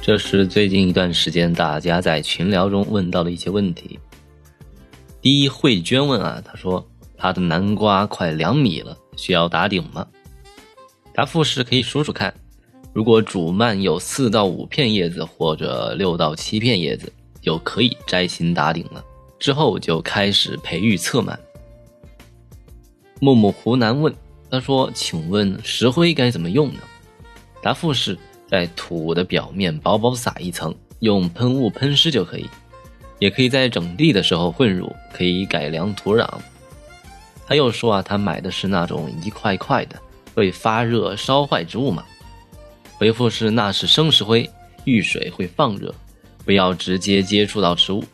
[0.00, 3.98] 这是最近一段时间大家在群聊中问到的一些问题。
[5.20, 10.06] 第一，慧娟问啊，她说她的南瓜快两米了，需要打顶吗？
[11.12, 12.32] 答复是可以数数看，
[12.98, 19.00] 如果主蔓有四到五片叶子或者六到七片叶子，就可以摘心打顶了。
[19.38, 21.38] 之后就开始培育侧蔓。
[23.20, 24.12] 木木湖南问，
[24.50, 26.80] 他说，请问石灰该怎么用呢？
[27.62, 28.18] 答复是。
[28.48, 32.46] 在土的表面薄薄撒一层，用喷雾喷湿就可以，
[33.20, 36.28] 也可以在整地的时候混入，可以改良土壤。
[37.46, 39.96] 他又说啊，他买的是那种一块块的，
[40.34, 42.04] 会发热烧坏植物嘛？
[42.98, 44.50] 回复是那是生石灰，
[44.84, 45.94] 遇水会放热，
[46.44, 48.04] 不要直接接触到植物。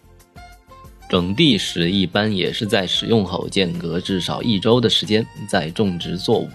[1.08, 6.48] 整地时一般也是在使用后间隔至少一周的时间再种植作物。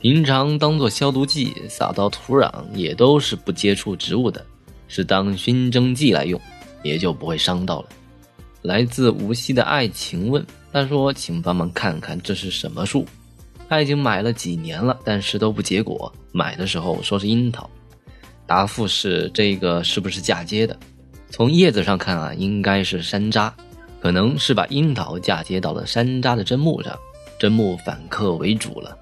[0.00, 4.44] 平常当做消毒剂撒到土壤，也都是不接触植物的，
[4.88, 6.40] 是当熏蒸剂来用，
[6.82, 7.88] 也就不会伤到了。
[8.62, 13.06] 来自无锡的爱情问，他说：“请帮忙看看这是什么树？
[13.68, 16.12] 他已经买了几年了，但是都不结果。
[16.32, 17.68] 买的时候说是樱桃。”
[18.46, 20.74] 答复是：这个是不是嫁接的？
[21.30, 23.52] 从叶子上看啊，应该是山楂，
[24.00, 26.98] 可能是把樱桃嫁接到了山楂的砧木上，
[27.38, 28.96] 砧木反客为主了。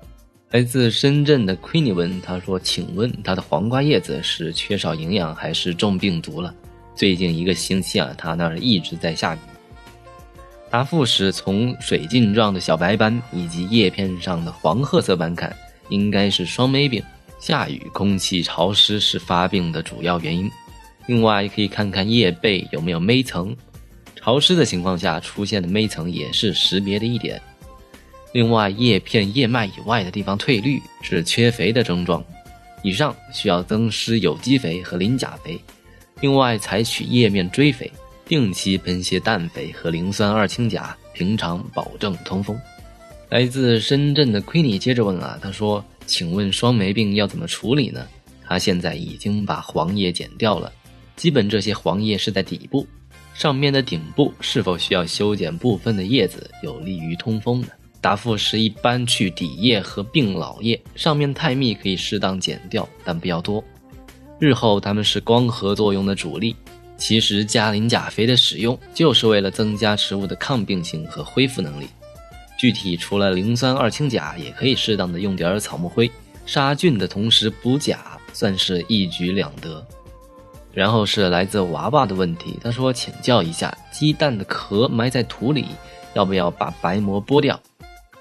[0.51, 6.53] 来自深圳的 Queenie 问他说：“请问他的黄瓜叶子是缺少营养还是中病毒了？
[6.95, 9.39] 最近一个星期啊，他那儿一直在下雨。”
[10.77, 15.57] 答复是从水浸状的小白斑以及叶片上的黄褐色斑看，
[15.89, 17.03] 应该是霜霉病。
[17.41, 20.51] 下雨、空气潮湿是发病的主要原因。
[21.07, 23.57] 另外，可以看看叶背有没有霉层，
[24.17, 27.41] 潮湿的情况下出现的霉层也是识别的一点。
[28.35, 32.23] 另外，叶片、叶脉以外的地方褪绿是缺肥的症状，
[32.83, 35.59] 以上需要增施有机肥和磷钾肥。
[36.21, 37.91] 另外，采取叶面追肥，
[38.27, 42.59] 定期喷些氮肥和磷酸二氢钾，平常保证通风。
[43.29, 48.05] 来自深圳的 Queenie 接着问啊，他说：“请问霜霉病要怎么处理呢？
[48.45, 50.73] 他现在已经把黄叶剪掉了，
[51.15, 52.85] 基本这些黄叶是在底部，
[53.33, 57.69] 上面的顶部是否需要修剪部分的叶子，有利于通风呢？”
[58.01, 63.63] 答复是一般去底叶和病老叶，上面太密可以适当剪掉，但不要多。
[64.39, 66.55] 日后它们是光合作用的主力。
[66.99, 71.89] 其实加磷钾肥的使用就是为了增加植物的抗病性和恢复能力。
[72.59, 76.11] 具体除了磷酸二氢钾，也可以适当的用点草木灰，
[76.47, 79.87] 杀菌的同时补钾，算是一举两得。
[80.73, 85.67] 然后是来自娃娃的问题，他说请教一下，鸡蛋的壳埋在土里，
[86.15, 87.61] 要不要把白膜剥掉？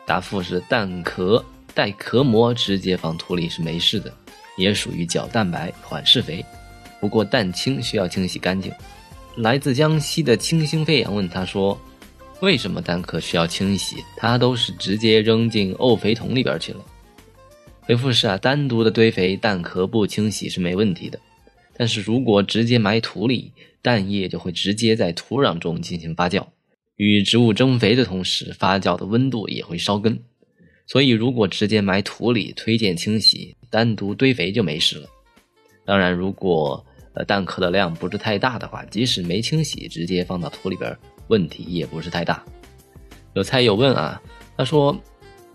[0.06, 1.44] 答复是蛋壳
[1.74, 4.14] 带壳膜直接放土里是没事的，
[4.58, 6.46] 也属于角蛋白缓释肥。
[7.06, 8.74] 不过蛋清需要清洗干净。
[9.36, 11.80] 来自江西的清新飞扬问他说
[12.42, 13.98] ：“为什么蛋壳需要清洗？
[14.18, 16.84] 它都是直接扔进沤肥桶里边去了。”
[17.82, 21.20] 回复是啊，单独的堆肥蛋壳不清洗是没问题的，
[21.78, 23.52] 但是如果直接埋土里，
[23.84, 26.44] 蛋液就会直接在土壤中进行发酵。
[26.96, 30.20] 与植物增肥的同时，发酵的温度也会烧根，
[30.88, 35.08] 所以如果直接埋土里，推荐清洗，单独堆肥就没事了。
[35.88, 36.84] 当然，如果
[37.16, 40.96] 呃蛋壳的量不是太大的话，即使没清洗，直接放到土里边，
[41.28, 42.44] 问题也不是太大。
[43.34, 44.22] 有菜有问啊，
[44.56, 44.98] 他说，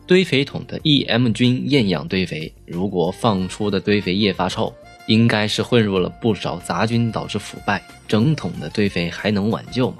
[0.07, 4.75] 堆肥桶的 EM 菌厌氧堆肥，如果放出的堆肥液发臭，
[5.07, 9.99] 应该是混入了不少杂菌导致腐败，整桶的堆肥还能挽救吗？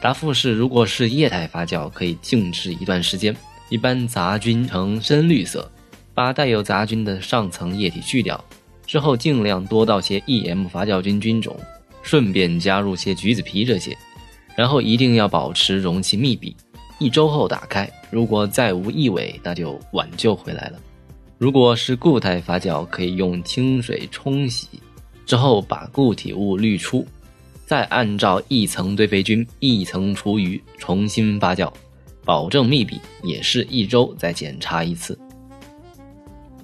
[0.00, 3.36] 答复是：如果是液态发酵，可以静置一段时间，
[3.68, 5.70] 一般杂菌呈深绿色，
[6.14, 8.42] 把带有杂菌的上层液体去掉
[8.90, 11.56] 之后，尽量多倒些 EM 发酵菌菌种，
[12.02, 13.96] 顺便加入些橘子皮这些，
[14.56, 16.56] 然后一定要保持容器密闭。
[16.98, 20.80] 一周后打开，如果再无异味，那就挽救回来了。
[21.38, 24.66] 如果是固态发酵，可以用清水冲洗
[25.24, 27.06] 之后，把固体物滤出。
[27.64, 31.72] 再按照一层堆肥菌，一层厨余重新发酵，
[32.24, 35.16] 保证密闭，也是一周再检查一次。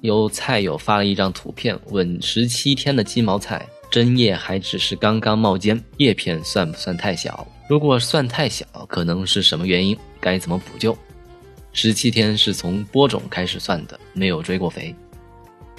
[0.01, 7.45] 有菜友发了一张图片，问十七天的鸡毛菜针叶还只是刚刚冒尖，叶片算不算太小？
[7.69, 9.97] 如果算太小，可能是什么原因？
[10.19, 10.97] 该怎么补救？
[11.73, 14.95] 十七天是从播种开始算的，没有追过肥。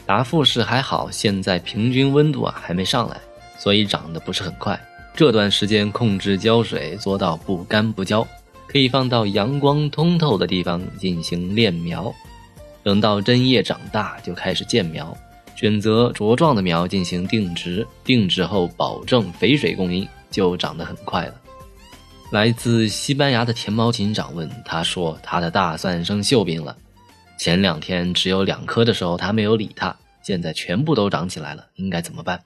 [0.06, 3.16] 答复是还好，现在平均温度啊还没上来。
[3.58, 4.80] 所以长得不是很快。
[5.16, 8.24] 这段时间控制浇水，做到不干不浇，
[8.68, 12.14] 可以放到阳光通透的地方进行练苗。
[12.88, 15.14] 等到针叶长大，就开始建苗，
[15.54, 17.86] 选择茁壮的苗进行定植。
[18.02, 21.34] 定植后保证肥水供应，就长得很快了。
[22.32, 26.74] 来自西班牙的田猫警长问他说：“他的大蒜生锈病了，
[27.38, 32.42] 前两天只有两颗的时候，他没有理它，现在全部都长起来了，应该怎么办？”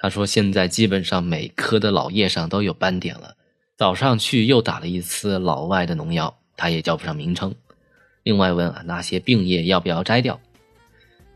[0.00, 3.36] 他说：“现在基本上每棵的老叶上都有斑点了，
[3.76, 7.54] 早上去又打了一次老外的农药，他也叫不上名称。
[8.22, 10.38] 另外问啊，那些病叶要不要摘掉？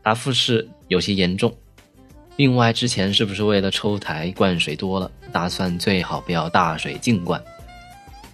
[0.01, 1.53] 答复是有些严重。
[2.37, 5.11] 另外之前是不是为了抽台灌水多了？
[5.31, 7.43] 大蒜最好不要大水净灌。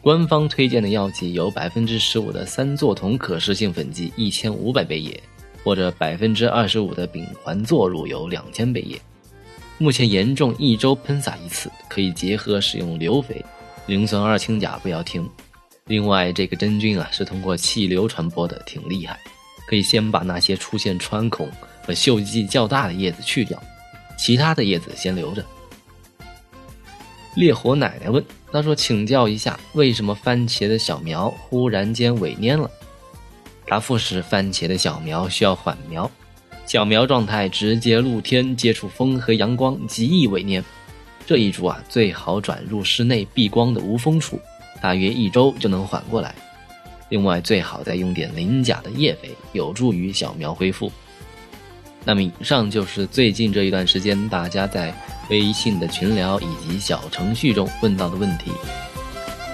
[0.02, 5.24] 官方推荐的药剂有百分之十五的三唑酮可食性粉剂一千五百倍液，
[5.64, 9.00] 或者百分之二十五的丙环唑乳油两千倍液。”
[9.80, 13.44] 目前严重，一周喷洒一次，可以结合使用硫肥，
[13.88, 15.28] 磷酸二氢钾不要停。
[15.86, 19.20] 另外，这个真菌啊是通过气流传播的，挺厉害。
[19.68, 21.50] 可以先把那些出现穿孔
[21.86, 23.62] 和锈迹较大的叶子去掉，
[24.18, 25.44] 其他的叶子先留着。
[27.36, 32.70] 烈火奶奶问：“他说，请教一下，为什么番茄的小苗忽然间萎蔫了？”
[33.68, 36.10] 答复是：番茄的小苗需要缓苗。
[36.66, 40.64] 小苗状态直接露天接触风和阳光，极易萎蔫。
[41.26, 44.40] 这一株啊，最好转入室内避光的无风处，
[44.84, 46.36] 大约一周就能缓过来。
[47.08, 50.92] 另外，最好再用点磷钾的叶肥，有助于小苗恢复。
[52.04, 54.94] 那么，以上就是最近这一段时间大家在
[55.30, 58.52] 微信的群聊以及小程序中问到的问题。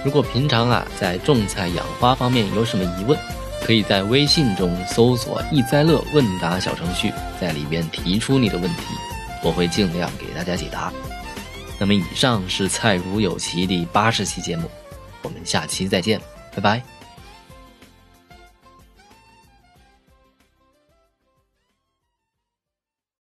[0.04, 3.16] 如果平常啊在种菜养花方面有什么疑问，
[3.62, 8.82] 可以在微信中搜索“易栽乐问答”小程序，在里边提出你的问题，
[9.44, 10.92] 我会尽量给大家解答。
[11.78, 14.68] 那么，以上是《菜如有奇》第八十期节目，
[15.22, 16.20] 我们下期再见，
[16.54, 16.99] 拜拜。